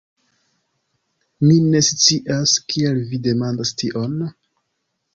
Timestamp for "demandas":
3.31-3.77